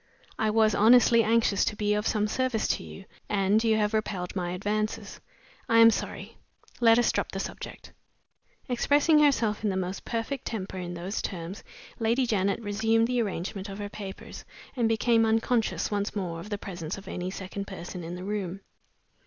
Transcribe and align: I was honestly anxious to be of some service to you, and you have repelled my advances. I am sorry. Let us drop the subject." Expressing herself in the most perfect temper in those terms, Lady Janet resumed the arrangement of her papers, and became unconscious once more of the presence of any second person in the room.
I 0.39 0.49
was 0.49 0.73
honestly 0.73 1.21
anxious 1.23 1.63
to 1.65 1.75
be 1.75 1.93
of 1.93 2.07
some 2.07 2.25
service 2.27 2.67
to 2.69 2.83
you, 2.83 3.05
and 3.29 3.63
you 3.63 3.77
have 3.77 3.93
repelled 3.93 4.35
my 4.35 4.49
advances. 4.49 5.21
I 5.69 5.77
am 5.77 5.91
sorry. 5.91 6.37
Let 6.79 6.97
us 6.97 7.11
drop 7.11 7.31
the 7.31 7.39
subject." 7.39 7.93
Expressing 8.67 9.19
herself 9.19 9.63
in 9.63 9.69
the 9.69 9.77
most 9.77 10.03
perfect 10.03 10.45
temper 10.45 10.79
in 10.79 10.95
those 10.95 11.21
terms, 11.21 11.63
Lady 11.99 12.25
Janet 12.25 12.59
resumed 12.63 13.05
the 13.05 13.21
arrangement 13.21 13.69
of 13.69 13.77
her 13.77 13.89
papers, 13.89 14.43
and 14.75 14.89
became 14.89 15.23
unconscious 15.23 15.91
once 15.91 16.15
more 16.15 16.39
of 16.39 16.49
the 16.49 16.57
presence 16.57 16.97
of 16.97 17.07
any 17.07 17.29
second 17.29 17.67
person 17.67 18.03
in 18.03 18.15
the 18.15 18.23
room. 18.23 18.61